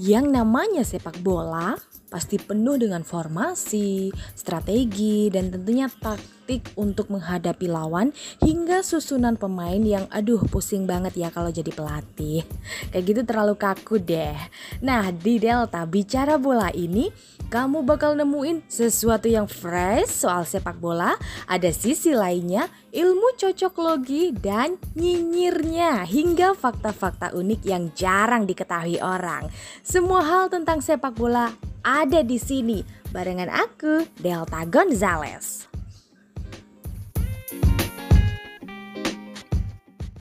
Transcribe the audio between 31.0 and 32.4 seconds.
bola ada di